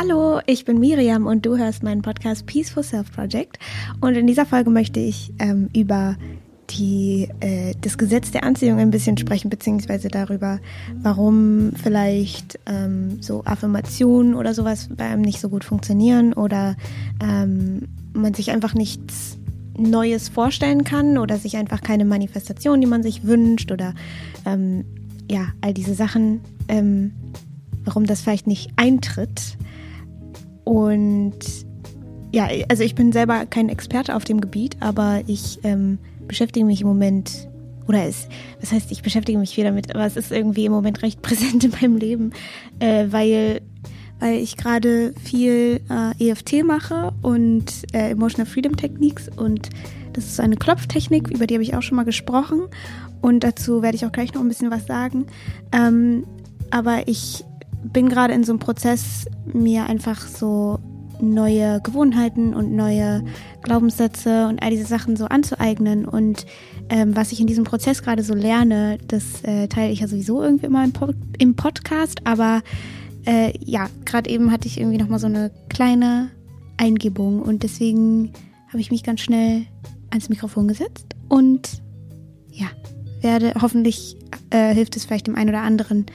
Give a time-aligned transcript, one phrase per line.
[0.00, 3.58] Hallo, ich bin Miriam und du hörst meinen Podcast Peaceful Self Project.
[4.00, 6.14] Und in dieser Folge möchte ich ähm, über
[6.70, 10.60] die, äh, das Gesetz der Anziehung ein bisschen sprechen, beziehungsweise darüber,
[11.02, 16.76] warum vielleicht ähm, so Affirmationen oder sowas bei einem nicht so gut funktionieren oder
[17.20, 19.36] ähm, man sich einfach nichts
[19.76, 23.94] Neues vorstellen kann oder sich einfach keine Manifestation, die man sich wünscht oder
[24.46, 24.84] ähm,
[25.28, 27.14] ja, all diese Sachen, ähm,
[27.84, 29.58] warum das vielleicht nicht eintritt.
[30.68, 31.38] Und
[32.30, 36.82] ja, also ich bin selber kein Experte auf dem Gebiet, aber ich ähm, beschäftige mich
[36.82, 37.48] im Moment,
[37.86, 38.28] oder es,
[38.60, 41.64] was heißt, ich beschäftige mich viel damit, aber es ist irgendwie im Moment recht präsent
[41.64, 42.32] in meinem Leben,
[42.80, 43.62] äh, weil,
[44.20, 49.70] weil ich gerade viel äh, EFT mache und äh, Emotional Freedom Techniques und
[50.12, 52.64] das ist eine Klopftechnik, über die habe ich auch schon mal gesprochen
[53.22, 55.28] und dazu werde ich auch gleich noch ein bisschen was sagen.
[55.72, 56.24] Ähm,
[56.70, 57.46] aber ich
[57.92, 60.78] bin gerade in so einem Prozess, mir einfach so
[61.20, 63.24] neue Gewohnheiten und neue
[63.62, 66.04] Glaubenssätze und all diese Sachen so anzueignen.
[66.04, 66.46] Und
[66.90, 70.42] ähm, was ich in diesem Prozess gerade so lerne, das äh, teile ich ja sowieso
[70.42, 72.20] irgendwie immer im, po im Podcast.
[72.24, 72.62] Aber
[73.26, 76.30] äh, ja, gerade eben hatte ich irgendwie nochmal so eine kleine
[76.76, 78.32] Eingebung und deswegen
[78.68, 79.66] habe ich mich ganz schnell
[80.10, 81.82] ans Mikrofon gesetzt und
[82.50, 82.68] ja,
[83.20, 84.16] werde hoffentlich
[84.50, 86.06] äh, hilft es vielleicht dem einen oder anderen.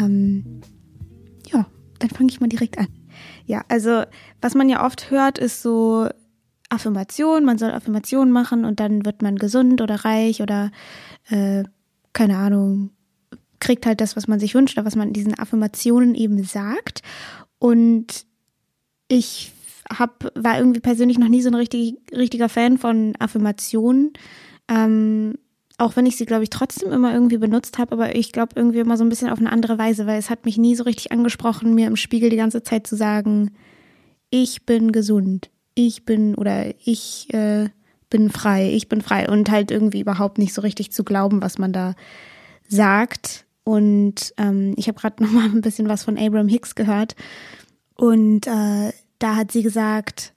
[0.00, 0.55] Ähm,
[1.98, 2.88] dann fange ich mal direkt an.
[3.46, 4.02] Ja, also
[4.40, 6.08] was man ja oft hört, ist so
[6.68, 10.70] Affirmation, man soll Affirmationen machen und dann wird man gesund oder reich oder
[11.28, 11.64] äh,
[12.12, 12.90] keine Ahnung,
[13.60, 17.02] kriegt halt das, was man sich wünscht oder was man in diesen Affirmationen eben sagt.
[17.58, 18.26] Und
[19.08, 19.52] ich
[19.90, 24.12] hab, war irgendwie persönlich noch nie so ein richtig, richtiger Fan von Affirmationen.
[24.68, 25.38] Ähm,
[25.78, 28.78] auch wenn ich sie, glaube ich, trotzdem immer irgendwie benutzt habe, aber ich glaube irgendwie
[28.78, 31.12] immer so ein bisschen auf eine andere Weise, weil es hat mich nie so richtig
[31.12, 33.52] angesprochen, mir im Spiegel die ganze Zeit zu sagen,
[34.30, 37.68] ich bin gesund, ich bin oder ich äh,
[38.08, 41.58] bin frei, ich bin frei und halt irgendwie überhaupt nicht so richtig zu glauben, was
[41.58, 41.94] man da
[42.66, 43.44] sagt.
[43.62, 47.16] Und ähm, ich habe gerade noch mal ein bisschen was von Abraham Hicks gehört
[47.96, 50.34] und äh, da hat sie gesagt,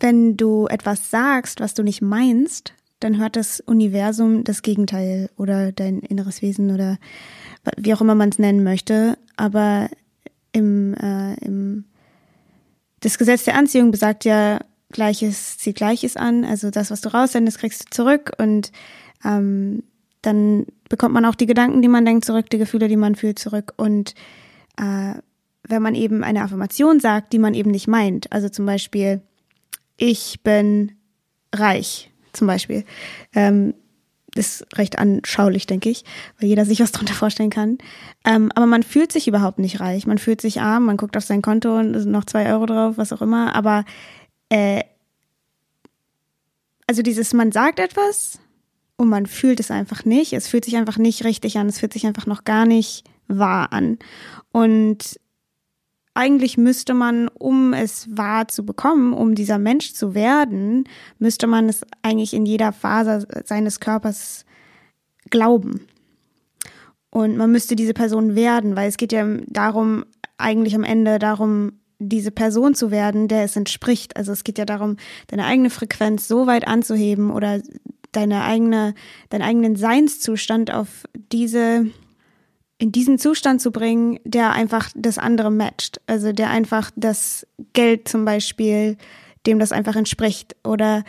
[0.00, 5.72] wenn du etwas sagst, was du nicht meinst, dann hört das Universum das Gegenteil oder
[5.72, 6.98] dein inneres Wesen oder
[7.76, 9.18] wie auch immer man es nennen möchte.
[9.36, 9.88] Aber
[10.52, 11.84] im, äh, im
[13.00, 16.44] das Gesetz der Anziehung besagt ja, Gleiches zieht Gleiches an.
[16.44, 18.72] Also das, was du raussendest, kriegst du zurück und
[19.24, 19.82] ähm,
[20.22, 23.38] dann bekommt man auch die Gedanken, die man denkt, zurück, die Gefühle, die man fühlt,
[23.38, 23.74] zurück.
[23.76, 24.14] Und
[24.76, 25.14] äh,
[25.62, 29.20] wenn man eben eine Affirmation sagt, die man eben nicht meint, also zum Beispiel,
[29.96, 30.92] ich bin
[31.54, 32.84] reich, zum Beispiel.
[33.34, 33.74] Ähm,
[34.36, 36.04] ist recht anschaulich, denke ich,
[36.38, 37.78] weil jeder sich was darunter vorstellen kann.
[38.24, 40.06] Ähm, aber man fühlt sich überhaupt nicht reich.
[40.06, 42.66] Man fühlt sich arm, man guckt auf sein Konto und es sind noch zwei Euro
[42.66, 43.54] drauf, was auch immer.
[43.54, 43.84] Aber
[44.48, 44.82] äh,
[46.86, 48.38] also dieses, man sagt etwas
[48.96, 50.32] und man fühlt es einfach nicht.
[50.32, 51.68] Es fühlt sich einfach nicht richtig an.
[51.68, 53.98] Es fühlt sich einfach noch gar nicht wahr an.
[54.52, 55.18] Und
[56.16, 60.84] eigentlich müsste man, um es wahr zu bekommen, um dieser Mensch zu werden,
[61.18, 64.44] müsste man es eigentlich in jeder Phase seines Körpers
[65.30, 65.86] glauben.
[67.10, 70.04] Und man müsste diese Person werden, weil es geht ja darum,
[70.38, 74.16] eigentlich am Ende darum, diese Person zu werden, der es entspricht.
[74.16, 74.96] Also es geht ja darum,
[75.28, 77.60] deine eigene Frequenz so weit anzuheben oder
[78.12, 78.94] deine eigene,
[79.30, 81.86] deinen eigenen Seinszustand auf diese
[82.78, 86.00] in diesen Zustand zu bringen, der einfach das andere matcht.
[86.06, 88.96] Also der einfach das Geld zum Beispiel,
[89.46, 90.56] dem das einfach entspricht.
[90.64, 91.04] Oder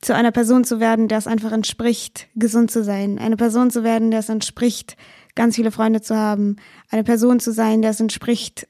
[0.00, 3.18] zu einer Person zu werden, der es einfach entspricht, gesund zu sein.
[3.18, 4.96] Eine Person zu werden, der es entspricht,
[5.34, 6.56] ganz viele Freunde zu haben.
[6.90, 8.66] Eine Person zu sein, der es entspricht,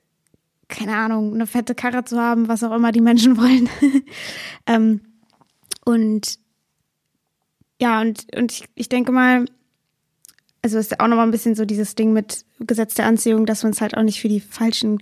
[0.68, 3.68] keine Ahnung, eine fette Karre zu haben, was auch immer die Menschen wollen.
[4.66, 5.00] ähm,
[5.84, 6.38] und
[7.80, 9.46] ja, und, und ich, ich denke mal,
[10.62, 13.72] also ist auch nochmal ein bisschen so dieses Ding mit Gesetz der Anziehung, dass man
[13.72, 14.98] es halt auch nicht für die falschen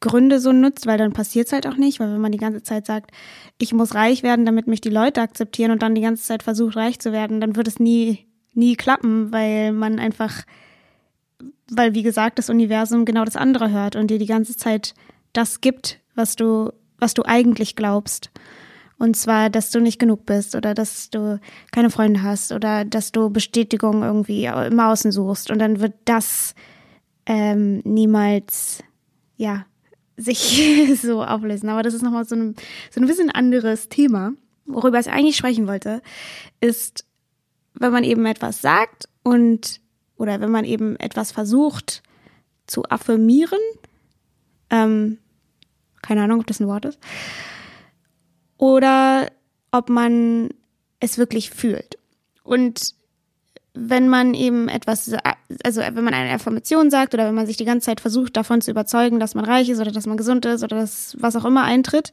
[0.00, 2.62] Gründe so nutzt, weil dann passiert es halt auch nicht, weil wenn man die ganze
[2.62, 3.12] Zeit sagt,
[3.58, 6.76] ich muss reich werden, damit mich die Leute akzeptieren und dann die ganze Zeit versucht,
[6.76, 10.42] reich zu werden, dann wird es nie, nie klappen, weil man einfach,
[11.70, 14.94] weil wie gesagt, das Universum genau das andere hört und dir die ganze Zeit
[15.32, 18.31] das gibt, was du, was du eigentlich glaubst.
[19.02, 21.40] Und zwar, dass du nicht genug bist oder dass du
[21.72, 25.50] keine Freunde hast oder dass du Bestätigung irgendwie im Außen suchst.
[25.50, 26.54] Und dann wird das
[27.26, 28.84] ähm, niemals,
[29.36, 29.66] ja,
[30.16, 31.68] sich so auflösen.
[31.68, 32.54] Aber das ist nochmal so ein,
[32.92, 34.34] so ein bisschen anderes Thema.
[34.66, 36.00] Worüber ich eigentlich sprechen wollte,
[36.60, 37.04] ist,
[37.74, 39.80] wenn man eben etwas sagt und
[40.16, 42.04] oder wenn man eben etwas versucht
[42.68, 43.58] zu affirmieren,
[44.70, 45.18] ähm,
[46.02, 47.00] Keine Ahnung, ob das ein Wort ist.
[48.62, 49.26] Oder
[49.72, 50.50] ob man
[51.00, 51.98] es wirklich fühlt.
[52.44, 52.94] Und
[53.74, 55.12] wenn man eben etwas,
[55.64, 58.60] also wenn man eine Affirmation sagt oder wenn man sich die ganze Zeit versucht, davon
[58.60, 61.44] zu überzeugen, dass man reich ist oder dass man gesund ist oder dass was auch
[61.44, 62.12] immer eintritt,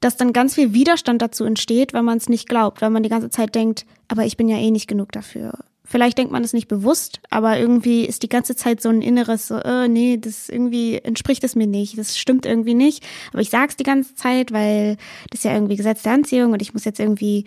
[0.00, 3.08] dass dann ganz viel Widerstand dazu entsteht, weil man es nicht glaubt, weil man die
[3.08, 5.54] ganze Zeit denkt, aber ich bin ja eh nicht genug dafür.
[5.90, 9.48] Vielleicht denkt man es nicht bewusst, aber irgendwie ist die ganze Zeit so ein inneres,
[9.48, 13.04] so, äh, nee, das irgendwie entspricht es mir nicht, das stimmt irgendwie nicht.
[13.32, 14.98] Aber ich sag's die ganze Zeit, weil
[15.30, 17.44] das ist ja irgendwie Gesetz der Anziehung und ich muss jetzt irgendwie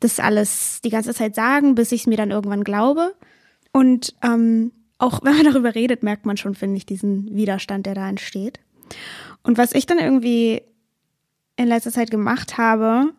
[0.00, 3.14] das alles die ganze Zeit sagen, bis ich es mir dann irgendwann glaube.
[3.70, 7.94] Und ähm, auch wenn man darüber redet, merkt man schon, finde ich, diesen Widerstand, der
[7.94, 8.58] da entsteht.
[9.44, 10.62] Und was ich dann irgendwie
[11.54, 13.12] in letzter Zeit gemacht habe,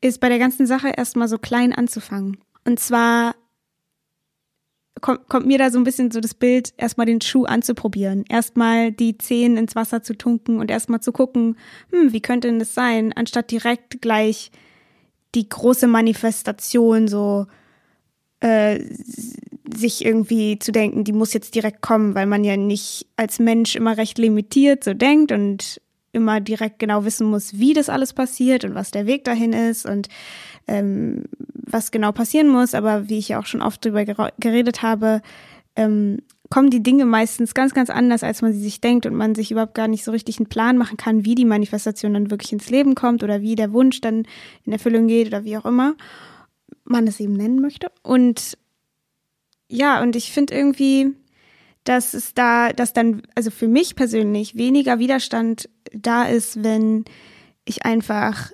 [0.00, 2.38] ist bei der ganzen Sache erstmal so klein anzufangen.
[2.64, 3.36] Und zwar
[5.06, 8.90] kommt, kommt mir da so ein bisschen so das Bild, erstmal den Schuh anzuprobieren, erstmal
[8.90, 11.56] die Zehen ins Wasser zu tunken und erstmal zu gucken,
[11.92, 14.50] hm, wie könnte denn das sein, anstatt direkt gleich
[15.36, 17.46] die große Manifestation so
[18.40, 18.80] äh,
[19.72, 23.76] sich irgendwie zu denken, die muss jetzt direkt kommen, weil man ja nicht als Mensch
[23.76, 25.80] immer recht limitiert so denkt und
[26.10, 29.86] immer direkt genau wissen muss, wie das alles passiert und was der Weg dahin ist
[29.86, 30.08] und
[30.66, 32.74] ähm, was genau passieren muss.
[32.74, 34.04] Aber wie ich ja auch schon oft drüber
[34.38, 35.22] geredet habe,
[35.74, 36.18] ähm,
[36.48, 39.50] kommen die Dinge meistens ganz, ganz anders, als man sie sich denkt und man sich
[39.50, 42.70] überhaupt gar nicht so richtig einen Plan machen kann, wie die Manifestation dann wirklich ins
[42.70, 44.26] Leben kommt oder wie der Wunsch dann
[44.64, 45.94] in Erfüllung geht oder wie auch immer
[46.84, 47.90] man es eben nennen möchte.
[48.02, 48.56] Und
[49.68, 51.14] ja, und ich finde irgendwie,
[51.84, 57.04] dass es da, dass dann, also für mich persönlich weniger Widerstand da ist, wenn
[57.64, 58.52] ich einfach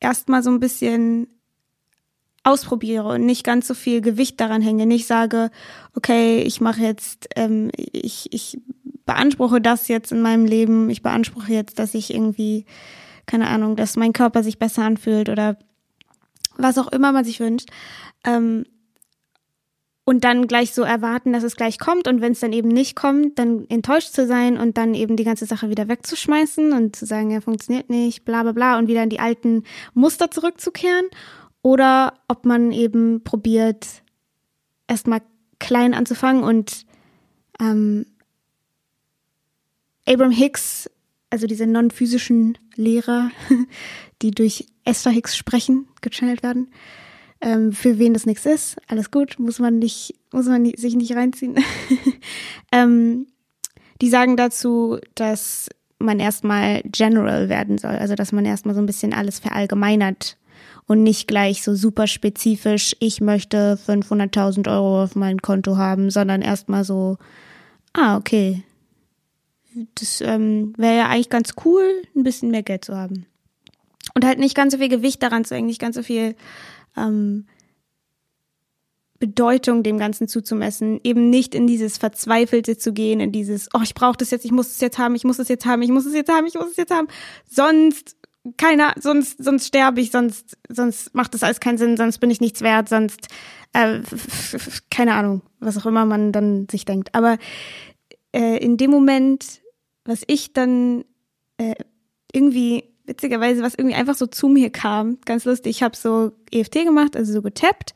[0.00, 1.28] erstmal so ein bisschen
[2.42, 5.50] ausprobiere und nicht ganz so viel Gewicht daran hänge, nicht sage,
[5.94, 8.58] okay, ich mache jetzt, ähm, ich, ich
[9.04, 12.64] beanspruche das jetzt in meinem Leben, ich beanspruche jetzt, dass ich irgendwie,
[13.26, 15.58] keine Ahnung, dass mein Körper sich besser anfühlt oder
[16.56, 17.68] was auch immer man sich wünscht.
[18.24, 18.64] Ähm,
[20.04, 22.08] und dann gleich so erwarten, dass es gleich kommt.
[22.08, 25.24] Und wenn es dann eben nicht kommt, dann enttäuscht zu sein und dann eben die
[25.24, 29.02] ganze Sache wieder wegzuschmeißen und zu sagen, ja, funktioniert nicht, bla bla bla und wieder
[29.02, 29.64] in die alten
[29.94, 31.06] Muster zurückzukehren.
[31.62, 33.86] Oder ob man eben probiert,
[34.88, 35.20] erstmal
[35.58, 36.86] klein anzufangen und
[37.60, 38.06] ähm,
[40.08, 40.90] Abraham Hicks,
[41.28, 43.30] also diese non-physischen Lehrer,
[44.22, 46.72] die durch Esther Hicks sprechen, gechannelt werden,
[47.40, 50.94] ähm, für wen das nichts ist, alles gut, muss man nicht, muss man nicht, sich
[50.94, 51.56] nicht reinziehen.
[52.72, 53.26] ähm,
[54.00, 58.86] die sagen dazu, dass man erstmal general werden soll, also dass man erstmal so ein
[58.86, 60.38] bisschen alles verallgemeinert
[60.86, 66.42] und nicht gleich so super spezifisch, ich möchte 500.000 Euro auf mein Konto haben, sondern
[66.42, 67.18] erstmal so,
[67.92, 68.64] ah, okay,
[69.94, 73.26] das ähm, wäre ja eigentlich ganz cool, ein bisschen mehr Geld zu haben.
[74.14, 76.34] Und halt nicht ganz so viel Gewicht daran zu hängen, nicht ganz so viel
[76.96, 77.46] ähm,
[79.18, 83.94] Bedeutung dem Ganzen zuzumessen, eben nicht in dieses Verzweifelte zu gehen, in dieses, oh, ich
[83.94, 86.06] brauche das jetzt, ich muss es jetzt haben, ich muss es jetzt haben, ich muss
[86.06, 87.08] es jetzt haben, ich muss es jetzt haben.
[87.46, 88.16] Sonst
[88.56, 92.40] keiner, sonst, sonst sterbe ich, sonst, sonst macht das alles keinen Sinn, sonst bin ich
[92.40, 93.28] nichts wert, sonst,
[93.74, 94.00] äh,
[94.90, 97.14] keine Ahnung, was auch immer man dann sich denkt.
[97.14, 97.36] Aber
[98.32, 99.60] äh, in dem Moment,
[100.04, 101.04] was ich dann
[101.58, 101.74] äh,
[102.32, 106.84] irgendwie, witzigerweise, was irgendwie einfach so zu mir kam, ganz lustig, ich habe so EFT
[106.84, 107.92] gemacht, also so getappt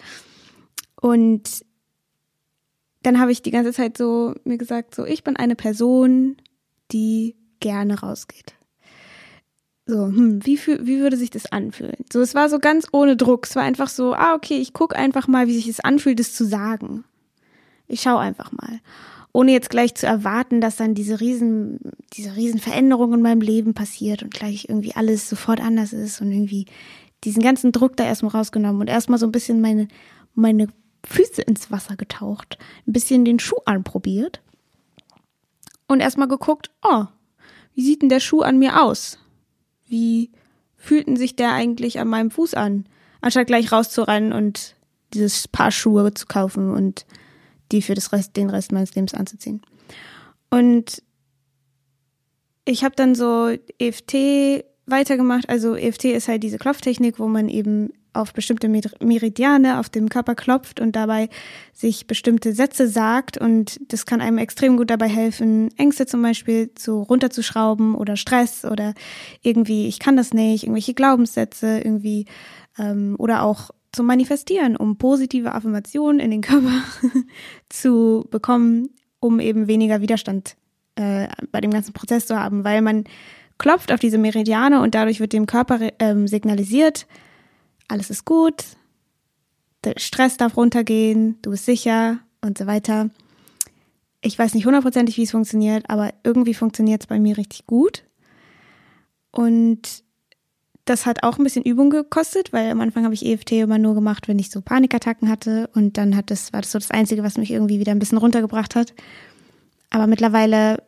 [1.01, 1.65] und
[3.03, 6.37] dann habe ich die ganze Zeit so mir gesagt, so ich bin eine Person,
[6.91, 8.55] die gerne rausgeht.
[9.87, 12.07] So, hm, wie, fühl, wie würde sich das anfühlen?
[12.11, 13.47] So, es war so ganz ohne Druck.
[13.47, 16.35] Es war einfach so, ah, okay, ich gucke einfach mal, wie sich es anfühlt, das
[16.35, 17.05] zu sagen.
[17.87, 18.81] Ich schaue einfach mal.
[19.35, 21.79] Ohne jetzt gleich zu erwarten, dass dann diese riesen,
[22.15, 26.33] diese riesen Veränderung in meinem Leben passiert und gleich irgendwie alles sofort anders ist und
[26.33, 26.65] irgendwie
[27.25, 29.89] diesen ganzen Druck da erstmal rausgenommen und erstmal so ein bisschen meine,
[30.35, 30.69] meine
[31.07, 34.41] Füße ins Wasser getaucht, ein bisschen den Schuh anprobiert
[35.89, 37.05] und erstmal geguckt, oh,
[37.75, 39.19] wie sieht denn der Schuh an mir aus?
[39.87, 40.31] wie
[40.77, 42.87] fühlten sich der eigentlich an meinem Fuß an?
[43.21, 44.75] Anstatt gleich rauszurennen und
[45.15, 47.07] dieses Paar Schuhe zu kaufen und
[47.75, 49.61] die für das Rest, den Rest meines Lebens anzuziehen.
[50.51, 51.03] Und
[52.65, 55.49] ich habe dann so EFT weitergemacht.
[55.49, 60.37] Also EFT ist halt diese Klopftechnik, wo man eben auf bestimmte Meridiane auf dem Körper
[60.37, 61.29] klopft und dabei
[61.73, 66.71] sich bestimmte Sätze sagt und das kann einem extrem gut dabei helfen, Ängste zum Beispiel
[66.79, 68.95] so runterzuschrauben oder Stress oder
[69.43, 72.27] irgendwie, ich kann das nicht, irgendwelche Glaubenssätze irgendwie
[72.79, 76.83] ähm, oder auch zu manifestieren, um positive Affirmationen in den Körper
[77.69, 80.57] zu bekommen, um eben weniger Widerstand
[80.97, 83.05] äh, bei dem ganzen Prozess zu haben, weil man
[83.59, 87.07] klopft auf diese Meridiane und dadurch wird dem Körper ähm, signalisiert,
[87.89, 88.65] alles ist gut,
[89.85, 93.11] der Stress darf runtergehen, du bist sicher und so weiter.
[94.21, 98.05] Ich weiß nicht hundertprozentig, wie es funktioniert, aber irgendwie funktioniert es bei mir richtig gut.
[99.31, 100.04] Und
[100.85, 103.95] das hat auch ein bisschen Übung gekostet, weil am Anfang habe ich EFT immer nur
[103.95, 105.71] gemacht, wenn ich so Panikattacken hatte.
[105.75, 108.19] Und dann hat das, war das so das Einzige, was mich irgendwie wieder ein bisschen
[108.19, 108.93] runtergebracht hat.
[109.91, 110.83] Aber mittlerweile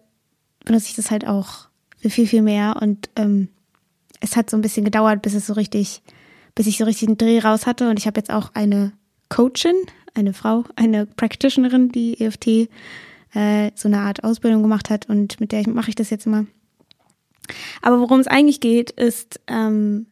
[0.64, 2.76] benutze ich das halt auch für viel, viel mehr.
[2.80, 3.48] Und ähm,
[4.20, 6.02] es hat so ein bisschen gedauert, bis es so richtig,
[6.54, 7.88] bis ich so richtig einen Dreh raus hatte.
[7.88, 8.92] Und ich habe jetzt auch eine
[9.30, 9.76] Coachin,
[10.14, 12.68] eine Frau, eine Practitionerin, die EFT
[13.34, 16.46] äh, so eine Art Ausbildung gemacht hat und mit der mache ich das jetzt immer.
[17.86, 20.06] Aber worum es eigentlich geht, ist, ähm,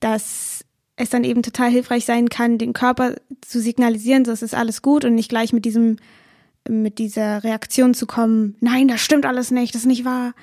[0.00, 0.64] dass
[0.96, 4.82] es dann eben total hilfreich sein kann, den Körper zu signalisieren, so es ist alles
[4.82, 5.98] gut und nicht gleich mit diesem,
[6.68, 10.34] mit dieser Reaktion zu kommen, nein, das stimmt alles nicht, das ist nicht wahr,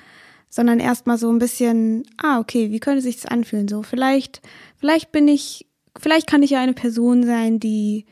[0.48, 3.68] sondern erstmal so ein bisschen, ah, okay, wie könnte sich das anfühlen?
[3.68, 4.40] So, vielleicht,
[4.78, 5.66] vielleicht bin ich,
[5.98, 8.06] vielleicht kann ich ja eine Person sein, die,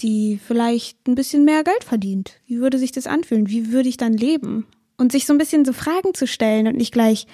[0.00, 2.40] die vielleicht ein bisschen mehr Geld verdient.
[2.46, 3.48] Wie würde sich das anfühlen?
[3.48, 4.66] Wie würde ich dann leben?
[4.96, 7.26] Und sich so ein bisschen so Fragen zu stellen und nicht gleich,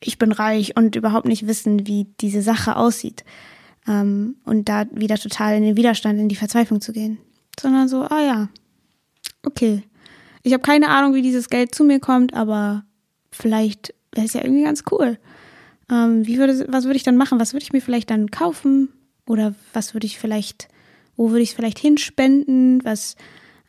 [0.00, 3.24] ich bin reich und überhaupt nicht wissen, wie diese Sache aussieht.
[3.86, 7.18] Ähm, und da wieder total in den Widerstand, in die Verzweiflung zu gehen.
[7.58, 8.48] Sondern so, ah ja,
[9.44, 9.82] okay.
[10.42, 12.84] Ich habe keine Ahnung, wie dieses Geld zu mir kommt, aber
[13.30, 15.18] vielleicht wäre es ja irgendwie ganz cool.
[15.90, 17.40] Ähm, wie würde, was würde ich dann machen?
[17.40, 18.90] Was würde ich mir vielleicht dann kaufen?
[19.26, 20.68] Oder was würde ich vielleicht,
[21.16, 22.84] wo würde ich es vielleicht hinspenden?
[22.84, 23.16] Was,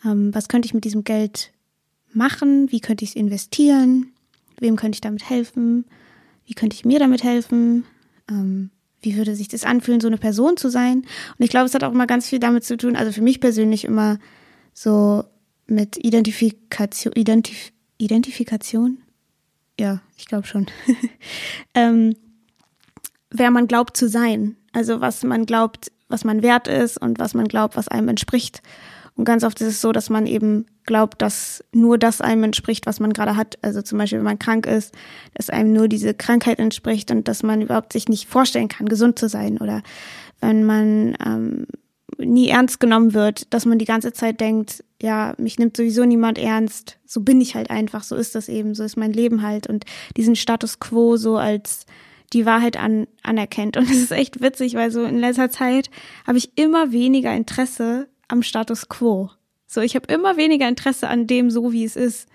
[0.06, 1.52] ähm, was könnte ich mit diesem Geld
[2.14, 2.72] machen?
[2.72, 4.12] Wie könnte ich es investieren?
[4.60, 5.86] Wem könnte ich damit helfen?
[6.46, 7.86] Wie könnte ich mir damit helfen?
[8.30, 11.00] Ähm, wie würde sich das anfühlen, so eine Person zu sein?
[11.00, 13.40] Und ich glaube, es hat auch immer ganz viel damit zu tun, also für mich
[13.40, 14.20] persönlich immer
[14.74, 15.24] so
[15.68, 19.00] mit Identifikation, Identif Identifikation?
[19.80, 20.68] Ja, ich glaube schon.
[21.74, 22.16] ähm,
[23.30, 24.56] wer man glaubt zu sein.
[24.72, 28.62] Also was man glaubt, was man wert ist und was man glaubt, was einem entspricht.
[29.20, 32.86] Und ganz oft ist es so, dass man eben glaubt, dass nur das einem entspricht,
[32.86, 33.58] was man gerade hat.
[33.62, 34.96] Also zum Beispiel, wenn man krank ist,
[35.34, 39.20] dass einem nur diese Krankheit entspricht und dass man überhaupt sich nicht vorstellen kann, gesund
[39.20, 39.58] zu sein.
[39.58, 39.84] Oder
[40.40, 41.68] wenn man ähm,
[42.18, 46.38] nie ernst genommen wird, dass man die ganze Zeit denkt, ja, mich nimmt sowieso niemand
[46.38, 46.98] ernst.
[47.06, 49.68] So bin ich halt einfach, so ist das eben, so ist mein Leben halt.
[49.68, 49.84] Und
[50.16, 51.86] diesen Status quo so als
[52.32, 53.76] die Wahrheit an, anerkennt.
[53.76, 55.90] Und es ist echt witzig, weil so in letzter Zeit
[56.26, 59.30] habe ich immer weniger Interesse am Status quo.
[59.68, 62.30] So, ich habe immer weniger Interesse an dem, so wie es ist.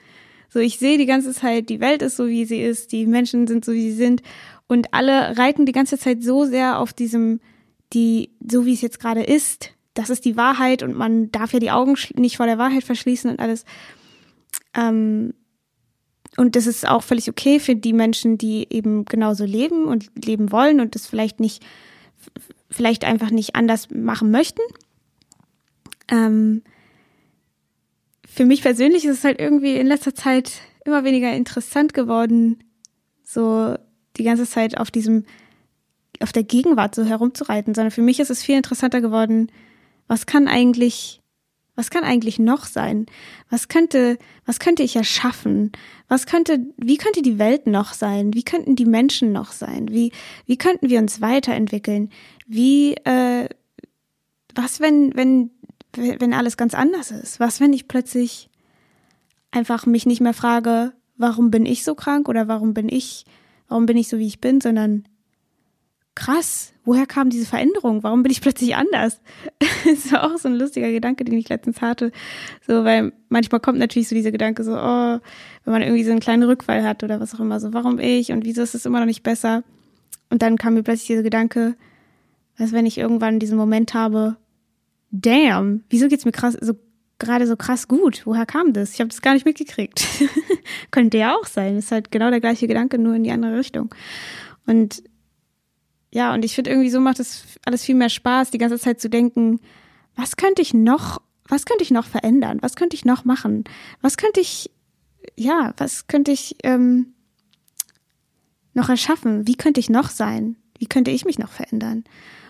[0.51, 3.47] So, ich sehe die ganze Zeit, die Welt ist so, wie sie ist, die Menschen
[3.47, 4.23] sind so, wie sie sind.
[4.69, 7.41] Und alle reiten die ganze Zeit so sehr auf diesem,
[7.93, 11.61] die, so wie es jetzt gerade ist, das ist die Wahrheit und man darf ja
[11.61, 13.65] die Augen nicht vor der Wahrheit verschließen und alles.
[14.75, 15.35] Ähm,
[16.37, 20.51] und das ist auch völlig okay für die Menschen, die eben genauso leben und leben
[20.51, 21.65] wollen und das vielleicht nicht,
[22.71, 24.63] vielleicht einfach nicht anders machen möchten.
[26.08, 26.62] Ähm,
[28.26, 30.52] für mich persönlich ist es halt irgendwie in letzter Zeit
[30.84, 32.58] immer weniger interessant geworden,
[33.23, 33.76] so
[34.16, 35.25] die ganze Zeit auf diesem,
[36.20, 39.50] auf der Gegenwart so herumzureiten, sondern für mich ist es viel interessanter geworden,
[40.06, 41.20] was kann eigentlich,
[41.76, 43.06] was kann eigentlich noch sein?
[43.50, 45.73] Was könnte, was könnte ich erschaffen?
[46.08, 48.34] Was könnte, wie könnte die Welt noch sein?
[48.34, 49.90] Wie könnten die Menschen noch sein?
[49.90, 50.12] Wie,
[50.46, 52.11] wie könnten wir uns weiterentwickeln?
[52.46, 53.49] Wie, äh,
[54.54, 55.50] was, wenn, wenn
[55.97, 57.41] wenn alles ganz anders ist?
[57.41, 58.51] Was, wenn ich plötzlich
[59.51, 63.25] einfach mich nicht mehr frage, warum bin ich so krank oder warum bin ich,
[63.69, 65.05] warum bin ich so wie ich bin, sondern
[66.15, 68.03] krass, woher kam diese Veränderung?
[68.03, 69.21] Warum bin ich plötzlich anders?
[69.85, 72.13] das war auch so ein lustiger Gedanke, den ich letztens hatte.
[72.67, 75.19] So, weil manchmal kommt natürlich so dieser Gedanke so, oh,
[75.65, 78.33] wenn man irgendwie so einen kleinen Rückfall hat oder was auch immer, so, warum ich
[78.33, 79.65] und wieso ist es immer noch nicht besser?
[80.31, 81.75] Und dann kam mir plötzlich dieser Gedanke,
[82.59, 84.37] was wenn ich irgendwann diesen Moment habe,
[85.14, 86.75] damn, wieso geht's mir krass, so
[87.18, 88.23] gerade so krass gut?
[88.25, 88.94] Woher kam das?
[88.94, 90.06] Ich habe das gar nicht mitgekriegt.
[90.90, 91.76] Könnte ja auch sein.
[91.76, 93.94] Ist halt genau der gleiche Gedanke, nur in die andere Richtung.
[94.66, 95.02] Und
[96.12, 99.00] ja, und ich finde irgendwie so macht es alles viel mehr Spaß, die ganze Zeit
[99.00, 99.61] zu denken,
[100.16, 102.59] was könnte ich noch, was könnte ich noch verändern?
[102.61, 103.64] Was könnte ich noch machen?
[104.00, 104.71] Was könnte ich,
[105.37, 107.14] ja, was könnte ich ähm,
[108.75, 109.47] noch erschaffen?
[109.47, 110.56] Wie könnte ich noch sein?
[110.78, 112.04] Wie könnte ich mich noch verändern?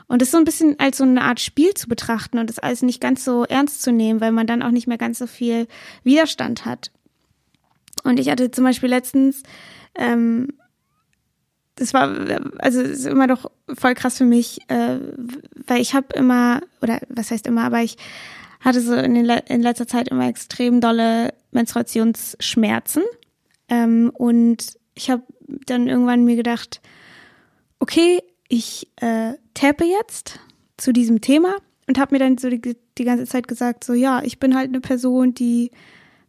[0.07, 2.83] Und das so ein bisschen als so eine Art Spiel zu betrachten und das alles
[2.83, 5.67] nicht ganz so ernst zu nehmen, weil man dann auch nicht mehr ganz so viel
[6.03, 6.91] Widerstand hat.
[8.03, 9.43] Und ich hatte zum Beispiel letztens,
[9.95, 10.49] ähm,
[11.77, 12.09] das war,
[12.59, 14.99] also das ist immer doch voll krass für mich, äh,
[15.67, 17.97] weil ich habe immer, oder was heißt immer, aber ich
[18.61, 23.03] hatte so in, den, in letzter Zeit immer extrem dolle Menstruationsschmerzen.
[23.69, 25.23] Ähm, und ich habe
[25.67, 26.81] dann irgendwann mir gedacht,
[27.85, 30.41] okay, ich äh, tappe jetzt
[30.79, 34.23] zu diesem Thema und habe mir dann so die, die ganze Zeit gesagt, so ja,
[34.23, 35.71] ich bin halt eine Person, die,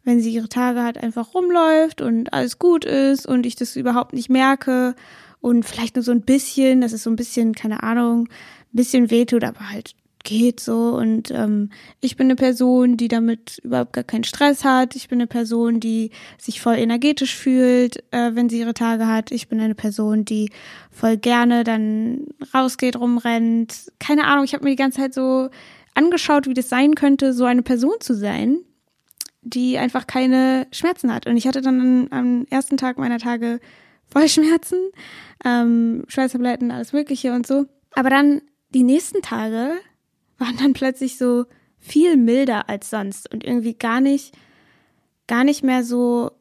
[0.04, 4.12] wenn sie ihre Tage hat, einfach rumläuft und alles gut ist und ich das überhaupt
[4.12, 4.94] nicht merke
[5.40, 9.10] und vielleicht nur so ein bisschen, das ist so ein bisschen, keine Ahnung, ein bisschen
[9.10, 9.94] wehtut, aber halt
[10.26, 10.96] geht so.
[10.96, 14.94] Und ähm, ich bin eine Person, die damit überhaupt gar keinen Stress hat.
[14.96, 19.30] Ich bin eine Person, die sich voll energetisch fühlt, äh, wenn sie ihre Tage hat.
[19.30, 20.50] Ich bin eine Person, die
[20.90, 23.86] voll gerne dann rausgeht, rumrennt.
[23.98, 25.48] Keine Ahnung, ich habe mir die ganze Zeit so
[25.94, 28.58] angeschaut, wie das sein könnte, so eine Person zu sein,
[29.42, 31.26] die einfach keine Schmerzen hat.
[31.26, 33.60] Und ich hatte dann am ersten Tag meiner Tage
[34.12, 34.78] voll Schmerzen,
[35.44, 37.66] ähm, Schmerztabletten, alles Mögliche und so.
[37.92, 38.42] Aber dann
[38.74, 39.70] die nächsten Tage
[40.38, 41.44] waren dann plötzlich so
[41.78, 44.36] viel milder als sonst und irgendwie gar nicht,
[45.26, 46.32] gar nicht mehr so,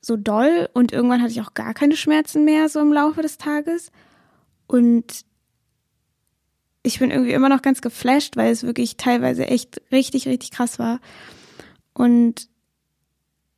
[0.00, 3.38] so doll und irgendwann hatte ich auch gar keine Schmerzen mehr so im Laufe des
[3.38, 3.90] Tages
[4.66, 5.24] und
[6.84, 10.78] ich bin irgendwie immer noch ganz geflasht, weil es wirklich teilweise echt richtig, richtig krass
[10.78, 11.00] war.
[11.94, 12.48] Und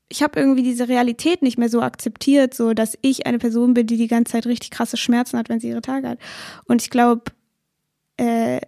[0.09, 3.89] ich habe irgendwie diese Realität nicht mehr so akzeptiert, so dass ich eine Person bin,
[3.89, 6.19] die die ganze Zeit richtig krasse Schmerzen hat, wenn sie ihre Tage hat.
[6.67, 7.25] Und ich glaube,
[8.17, 8.61] äh,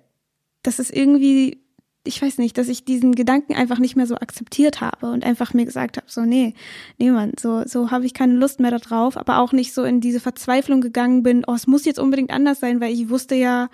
[0.69, 1.63] das ist irgendwie,
[2.05, 5.55] ich weiß nicht, dass ich diesen Gedanken einfach nicht mehr so akzeptiert habe und einfach
[5.55, 6.53] mir gesagt habe, so, nee,
[6.99, 10.03] nee, Mann, so, so habe ich keine Lust mehr darauf, aber auch nicht so in
[10.03, 13.71] diese Verzweiflung gegangen bin, oh, es muss jetzt unbedingt anders sein, weil ich wusste ja,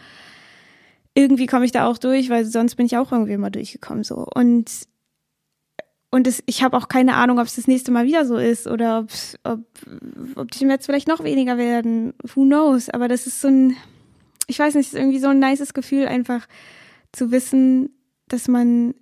[1.14, 4.24] irgendwie komme ich da auch durch, weil sonst bin ich auch irgendwie immer durchgekommen, so.
[4.32, 4.70] Und,
[6.12, 8.68] und es, ich habe auch keine Ahnung, ob es das nächste Mal wieder so ist
[8.68, 9.10] oder ob,
[9.42, 9.60] ob,
[10.36, 12.14] ob die jetzt vielleicht noch weniger werden.
[12.22, 12.88] Who knows?
[12.88, 13.76] Aber das ist so ein,
[14.46, 16.46] ich weiß nicht, ist irgendwie so ein nices Gefühl, einfach
[17.14, 17.90] zu wissen,
[18.28, 18.94] dass man,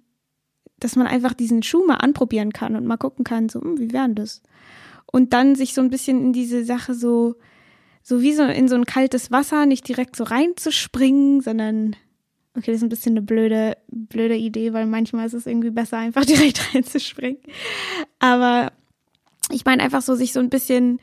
[0.79, 3.93] dass man einfach diesen Schuh mal anprobieren kann und mal gucken kann, so, hm, wie
[3.93, 4.43] wären das?
[5.07, 7.37] Und dann sich so ein bisschen in diese Sache so,
[8.03, 11.97] so wie so in so ein kaltes Wasser, nicht direkt so reinzuspringen, sondern,
[12.57, 15.99] okay, das ist ein bisschen eine blöde, blöde Idee, weil manchmal ist es irgendwie besser,
[15.99, 17.41] einfach direkt reinzuspringen.
[18.19, 18.73] Aber
[19.51, 20.99] ich meine einfach so, sich so ein bisschen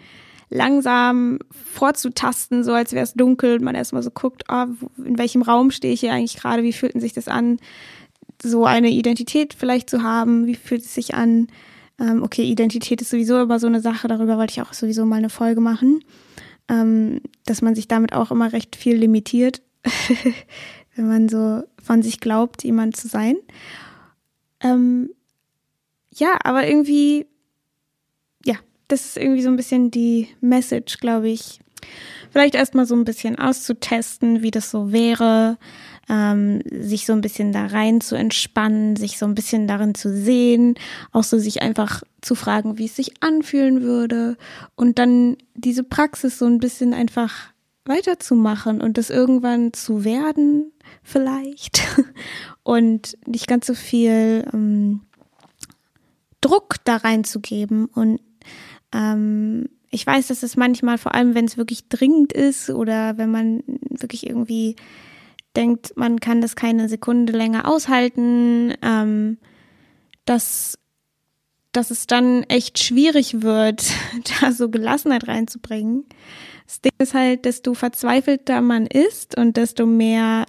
[0.49, 4.65] langsam vorzutasten, so als wäre es dunkel und man erstmal so guckt, oh,
[5.03, 7.57] in welchem Raum stehe ich hier eigentlich gerade, wie fühlt sich das an,
[8.41, 11.47] so eine Identität vielleicht zu haben, wie fühlt es sich an,
[11.99, 15.17] ähm, okay, Identität ist sowieso immer so eine Sache, darüber wollte ich auch sowieso mal
[15.17, 16.03] eine Folge machen,
[16.67, 19.61] ähm, dass man sich damit auch immer recht viel limitiert,
[20.95, 23.35] wenn man so von sich glaubt, jemand zu sein.
[24.61, 25.09] Ähm,
[26.11, 27.27] ja, aber irgendwie
[28.89, 31.59] das ist irgendwie so ein bisschen die Message, glaube ich.
[32.31, 35.57] Vielleicht erstmal so ein bisschen auszutesten, wie das so wäre,
[36.09, 40.13] ähm, sich so ein bisschen da rein zu entspannen, sich so ein bisschen darin zu
[40.13, 40.75] sehen,
[41.11, 44.37] auch so sich einfach zu fragen, wie es sich anfühlen würde
[44.75, 47.53] und dann diese Praxis so ein bisschen einfach
[47.85, 50.71] weiterzumachen und das irgendwann zu werden,
[51.03, 51.81] vielleicht
[52.63, 55.01] und nicht ganz so viel ähm,
[56.41, 58.19] Druck da reinzugeben und
[58.93, 63.31] ähm, ich weiß, dass es manchmal, vor allem wenn es wirklich dringend ist oder wenn
[63.31, 64.75] man wirklich irgendwie
[65.55, 69.37] denkt, man kann das keine Sekunde länger aushalten, ähm,
[70.25, 70.77] dass,
[71.71, 73.83] dass es dann echt schwierig wird,
[74.41, 76.05] da so Gelassenheit reinzubringen.
[76.65, 80.45] Das Ding ist halt, desto verzweifelter man ist und desto mehr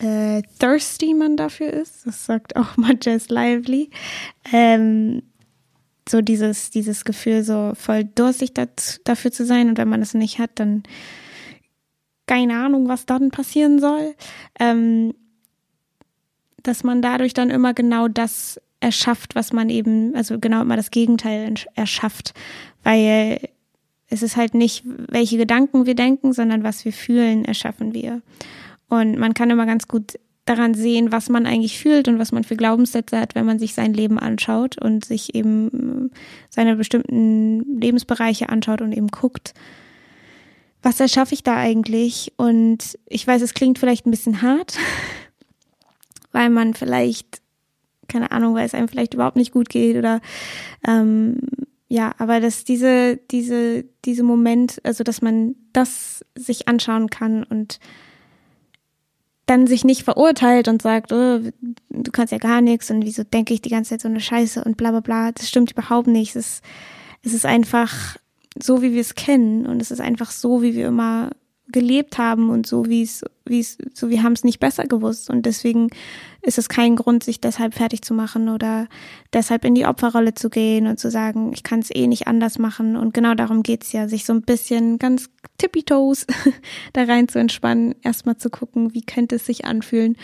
[0.00, 3.90] äh, thirsty man dafür ist, das sagt auch Manchester Lively,
[4.52, 5.22] ähm,
[6.12, 9.68] so dieses, dieses Gefühl, so voll durstig dat, dafür zu sein.
[9.68, 10.84] Und wenn man es nicht hat, dann
[12.26, 14.14] keine Ahnung, was dann passieren soll.
[14.60, 15.14] Ähm,
[16.62, 20.90] dass man dadurch dann immer genau das erschafft, was man eben, also genau immer das
[20.90, 22.34] Gegenteil erschafft.
[22.84, 23.48] Weil
[24.08, 28.20] es ist halt nicht, welche Gedanken wir denken, sondern was wir fühlen, erschaffen wir.
[28.88, 32.42] Und man kann immer ganz gut daran sehen, was man eigentlich fühlt und was man
[32.44, 36.10] für Glaubenssätze hat, wenn man sich sein Leben anschaut und sich eben
[36.50, 39.54] seine bestimmten Lebensbereiche anschaut und eben guckt,
[40.82, 42.32] was erschaffe ich da eigentlich?
[42.36, 44.76] Und ich weiß, es klingt vielleicht ein bisschen hart,
[46.32, 47.40] weil man vielleicht,
[48.08, 50.20] keine Ahnung, weil es einem vielleicht überhaupt nicht gut geht oder
[50.86, 51.38] ähm,
[51.88, 57.78] ja, aber dass diese, diese, diese Moment, also dass man das sich anschauen kann und
[59.46, 61.40] dann sich nicht verurteilt und sagt, oh,
[61.90, 64.62] du kannst ja gar nichts und wieso denke ich die ganze Zeit so eine Scheiße
[64.64, 65.32] und bla bla bla.
[65.32, 66.36] Das stimmt überhaupt nicht.
[66.36, 66.64] Es ist,
[67.22, 68.16] es ist einfach
[68.60, 71.30] so, wie wir es kennen und es ist einfach so, wie wir immer
[71.72, 75.30] gelebt haben und so wie es, wie es, so wir haben es nicht besser gewusst.
[75.30, 75.88] Und deswegen
[76.42, 78.88] ist es kein Grund, sich deshalb fertig zu machen oder
[79.32, 82.58] deshalb in die Opferrolle zu gehen und zu sagen, ich kann es eh nicht anders
[82.58, 82.96] machen.
[82.96, 86.26] Und genau darum geht's ja, sich so ein bisschen ganz tippy-toes
[86.92, 90.16] da rein zu entspannen, erstmal zu gucken, wie könnte es sich anfühlen.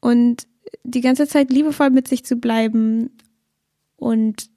[0.00, 0.46] Und
[0.84, 3.10] die ganze Zeit liebevoll mit sich zu bleiben
[3.96, 4.50] und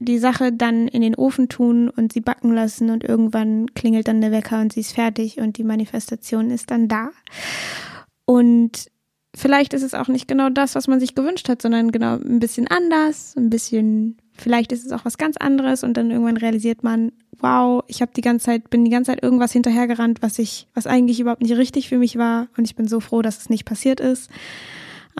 [0.00, 4.22] die Sache dann in den Ofen tun und sie backen lassen und irgendwann klingelt dann
[4.22, 7.10] der Wecker und sie ist fertig und die Manifestation ist dann da.
[8.24, 8.90] Und
[9.34, 12.40] vielleicht ist es auch nicht genau das, was man sich gewünscht hat, sondern genau ein
[12.40, 16.82] bisschen anders, ein bisschen, vielleicht ist es auch was ganz anderes und dann irgendwann realisiert
[16.82, 20.66] man, wow, ich habe die ganze Zeit, bin die ganze Zeit irgendwas hinterhergerannt, was ich,
[20.72, 23.50] was eigentlich überhaupt nicht richtig für mich war und ich bin so froh, dass es
[23.50, 24.30] nicht passiert ist.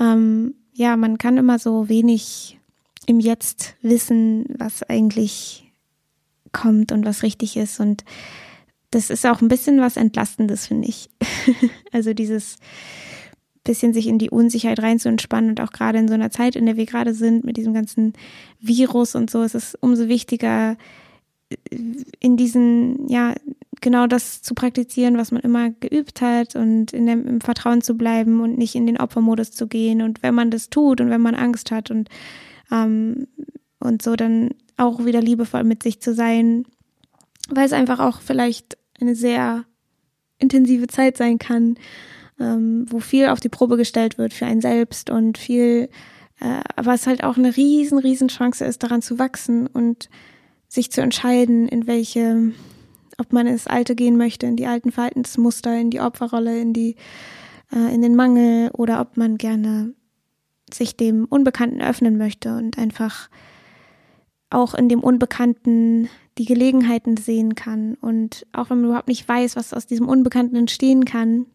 [0.00, 2.59] Ähm, ja, man kann immer so wenig
[3.06, 5.72] im Jetzt wissen, was eigentlich
[6.52, 7.80] kommt und was richtig ist.
[7.80, 8.04] Und
[8.90, 11.10] das ist auch ein bisschen was Entlastendes, finde ich.
[11.92, 12.56] also dieses
[13.62, 16.56] bisschen sich in die Unsicherheit rein zu entspannen und auch gerade in so einer Zeit,
[16.56, 18.14] in der wir gerade sind, mit diesem ganzen
[18.58, 20.76] Virus und so, ist es umso wichtiger,
[22.20, 23.34] in diesen, ja,
[23.80, 27.96] genau das zu praktizieren, was man immer geübt hat und in dem, im Vertrauen zu
[27.96, 30.02] bleiben und nicht in den Opfermodus zu gehen.
[30.02, 32.08] Und wenn man das tut und wenn man Angst hat und
[32.70, 33.26] ähm,
[33.78, 36.64] und so dann auch wieder liebevoll mit sich zu sein,
[37.48, 39.64] weil es einfach auch vielleicht eine sehr
[40.38, 41.76] intensive Zeit sein kann,
[42.38, 45.88] ähm, wo viel auf die Probe gestellt wird für einen selbst und viel,
[46.40, 50.08] äh, aber es halt auch eine riesen, riesen Chance ist, daran zu wachsen und
[50.68, 52.52] sich zu entscheiden, in welche,
[53.18, 56.96] ob man ins Alte gehen möchte, in die alten Verhaltensmuster, in die Opferrolle, in die,
[57.72, 59.92] äh, in den Mangel oder ob man gerne
[60.74, 63.28] sich dem Unbekannten öffnen möchte und einfach
[64.50, 67.94] auch in dem Unbekannten die Gelegenheiten sehen kann.
[67.94, 71.46] Und auch wenn man überhaupt nicht weiß, was aus diesem Unbekannten entstehen kann,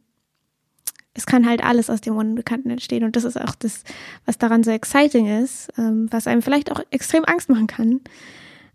[1.14, 3.04] es kann halt alles aus dem Unbekannten entstehen.
[3.04, 3.84] Und das ist auch das,
[4.26, 8.02] was daran so exciting ist, ähm, was einem vielleicht auch extrem Angst machen kann.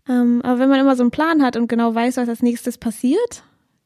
[0.09, 2.77] Ähm, aber wenn man immer so einen Plan hat und genau weiß, was als nächstes
[2.77, 3.43] passiert,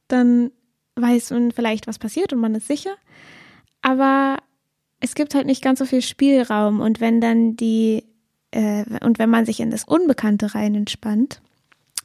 [0.08, 0.52] dann
[0.96, 2.96] weiß man vielleicht, was passiert und man ist sicher.
[3.82, 4.38] Aber
[5.00, 8.06] es gibt halt nicht ganz so viel Spielraum und wenn dann die
[8.52, 11.42] äh, und wenn man sich in das Unbekannte rein entspannt,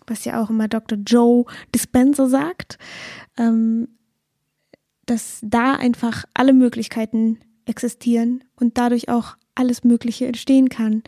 [0.06, 0.98] was ja auch immer Dr.
[0.98, 2.78] Joe Dispenza sagt,
[3.38, 3.88] ähm,
[5.06, 11.02] dass da einfach alle Möglichkeiten existieren und dadurch auch alles Mögliche entstehen kann.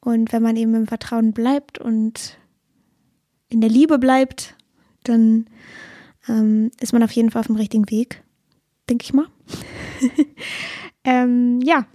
[0.00, 2.38] Und wenn man eben im Vertrauen bleibt und
[3.48, 4.56] in der Liebe bleibt,
[5.04, 5.46] dann
[6.28, 8.22] ähm, ist man auf jeden Fall auf dem richtigen Weg,
[8.88, 9.26] denke ich mal.
[11.06, 11.86] Ähm, ja,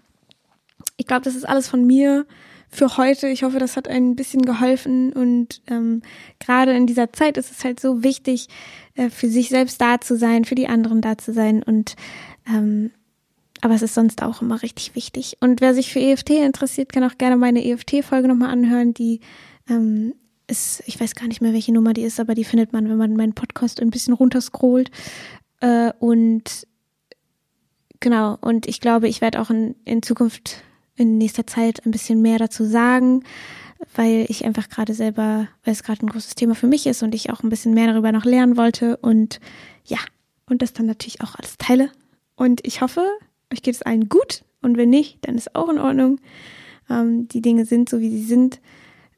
[0.96, 2.26] ich glaube, das ist alles von mir
[2.70, 3.28] für heute.
[3.28, 6.02] Ich hoffe, das hat ein bisschen geholfen und ähm,
[6.40, 8.48] gerade in dieser Zeit ist es halt so wichtig,
[8.96, 11.96] äh, für sich selbst da zu sein, für die anderen da zu sein und
[12.48, 12.92] ähm,
[13.64, 15.38] aber es ist sonst auch immer richtig wichtig.
[15.40, 18.96] Und wer sich für EFT interessiert, kann auch gerne meine EFT-Folge nochmal anhören.
[18.96, 19.20] Die
[19.70, 20.16] ähm,
[20.48, 22.98] ist, ich weiß gar nicht mehr, welche Nummer die ist, aber die findet man, wenn
[22.98, 24.90] man meinen Podcast ein bisschen runterscrollt.
[25.60, 26.66] Äh, und
[28.02, 30.64] Genau, und ich glaube, ich werde auch in, in Zukunft,
[30.96, 33.24] in nächster Zeit ein bisschen mehr dazu sagen,
[33.96, 37.14] weil ich einfach gerade selber, weil es gerade ein großes Thema für mich ist und
[37.14, 39.40] ich auch ein bisschen mehr darüber noch lernen wollte und
[39.86, 40.00] ja,
[40.48, 41.92] und das dann natürlich auch alles teile.
[42.36, 43.06] Und ich hoffe,
[43.54, 46.20] euch geht es allen gut und wenn nicht, dann ist auch in Ordnung.
[46.90, 48.60] Ähm, die Dinge sind so, wie sie sind.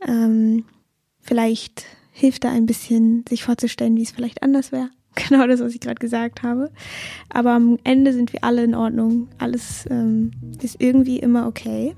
[0.05, 0.65] Ähm,
[1.21, 4.89] vielleicht hilft da ein bisschen, sich vorzustellen, wie es vielleicht anders wäre.
[5.29, 6.71] Genau das, was ich gerade gesagt habe.
[7.29, 9.27] Aber am Ende sind wir alle in Ordnung.
[9.37, 11.95] Alles ähm, ist irgendwie immer okay.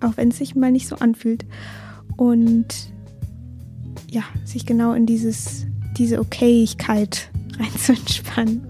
[0.00, 1.46] Auch wenn es sich mal nicht so anfühlt.
[2.16, 2.92] Und
[4.10, 8.69] ja, sich genau in dieses, diese Okayigkeit rein zu entspannen.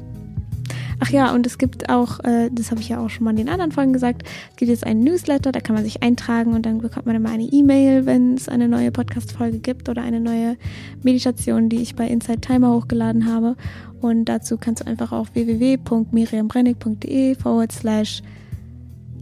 [1.02, 3.38] Ach ja, und es gibt auch, äh, das habe ich ja auch schon mal in
[3.38, 6.66] den anderen Folgen gesagt, es gibt jetzt einen Newsletter, da kann man sich eintragen und
[6.66, 10.58] dann bekommt man immer eine E-Mail, wenn es eine neue Podcast-Folge gibt oder eine neue
[11.02, 13.56] Meditation, die ich bei Inside Timer hochgeladen habe.
[14.02, 18.22] Und dazu kannst du einfach auf www.miriambrennig.de forward slash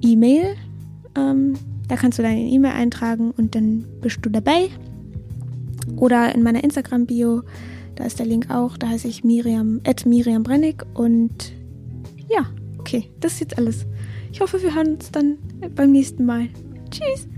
[0.02, 0.56] E-Mail.
[1.16, 1.54] Ähm,
[1.86, 4.68] da kannst du deine E-Mail eintragen und dann bist du dabei.
[5.96, 7.42] Oder in meiner Instagram-Bio,
[7.94, 11.56] da ist der Link auch, da heiße ich Miriam, at Miriam Brennig und
[12.28, 12.46] ja,
[12.78, 13.86] okay, das ist jetzt alles.
[14.32, 15.38] Ich hoffe, wir hören uns dann
[15.74, 16.48] beim nächsten Mal.
[16.90, 17.28] Tschüss!